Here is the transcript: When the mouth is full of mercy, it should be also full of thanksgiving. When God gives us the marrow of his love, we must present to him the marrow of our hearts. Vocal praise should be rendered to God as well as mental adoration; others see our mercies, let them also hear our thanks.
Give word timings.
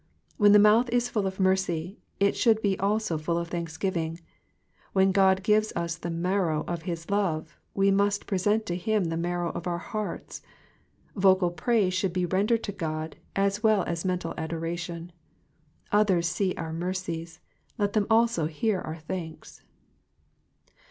When 0.37 0.51
the 0.51 0.57
mouth 0.57 0.89
is 0.89 1.09
full 1.09 1.27
of 1.27 1.39
mercy, 1.39 1.99
it 2.19 2.35
should 2.35 2.59
be 2.63 2.75
also 2.79 3.19
full 3.19 3.37
of 3.37 3.49
thanksgiving. 3.49 4.19
When 4.93 5.11
God 5.11 5.43
gives 5.43 5.71
us 5.75 5.95
the 5.95 6.09
marrow 6.09 6.63
of 6.65 6.81
his 6.89 7.11
love, 7.11 7.55
we 7.75 7.91
must 7.91 8.25
present 8.25 8.65
to 8.65 8.75
him 8.75 9.03
the 9.05 9.15
marrow 9.15 9.51
of 9.51 9.67
our 9.67 9.77
hearts. 9.77 10.41
Vocal 11.15 11.51
praise 11.51 11.93
should 11.93 12.13
be 12.13 12.25
rendered 12.25 12.63
to 12.63 12.71
God 12.71 13.15
as 13.35 13.61
well 13.61 13.83
as 13.83 14.03
mental 14.03 14.33
adoration; 14.39 15.11
others 15.91 16.25
see 16.27 16.55
our 16.57 16.73
mercies, 16.73 17.39
let 17.77 17.93
them 17.93 18.07
also 18.09 18.47
hear 18.47 18.81
our 18.81 18.97
thanks. 18.97 19.61